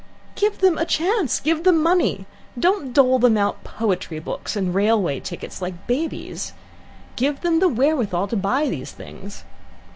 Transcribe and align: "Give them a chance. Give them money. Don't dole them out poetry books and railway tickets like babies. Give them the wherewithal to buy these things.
"Give 0.33 0.57
them 0.57 0.79
a 0.79 0.85
chance. 0.85 1.39
Give 1.39 1.63
them 1.63 1.83
money. 1.83 2.25
Don't 2.57 2.91
dole 2.91 3.19
them 3.19 3.37
out 3.37 3.63
poetry 3.63 4.17
books 4.17 4.55
and 4.55 4.73
railway 4.73 5.19
tickets 5.19 5.61
like 5.61 5.85
babies. 5.85 6.53
Give 7.15 7.39
them 7.41 7.59
the 7.59 7.69
wherewithal 7.69 8.27
to 8.29 8.35
buy 8.35 8.67
these 8.67 8.93
things. 8.93 9.43